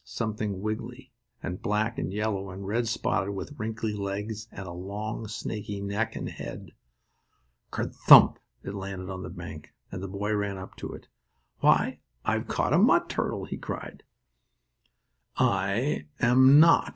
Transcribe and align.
Something 0.03 0.61
wiggily, 0.61 1.11
and 1.43 1.61
black 1.61 1.99
and 1.99 2.11
yellow 2.11 2.49
and 2.49 2.65
red 2.65 2.87
spotted 2.87 3.33
with 3.33 3.53
wrinkly 3.59 3.93
legs 3.93 4.47
and 4.51 4.65
a 4.65 4.71
long 4.71 5.27
snaky 5.27 5.79
neck 5.79 6.15
and 6.15 6.27
head. 6.27 6.71
"Ker 7.69 7.85
thump!" 7.87 8.39
it 8.63 8.73
landed 8.73 9.11
on 9.11 9.21
the 9.21 9.29
bank 9.29 9.75
and 9.91 10.01
the 10.01 10.07
boy 10.07 10.33
ran 10.33 10.57
up 10.57 10.75
to 10.77 10.91
it. 10.93 11.07
"Why, 11.59 11.99
I've 12.25 12.47
caught 12.47 12.73
a 12.73 12.79
mud 12.79 13.11
turtle!" 13.11 13.45
he 13.45 13.57
cried. 13.59 14.01
"I 15.37 16.07
am 16.19 16.59
not!" 16.59 16.89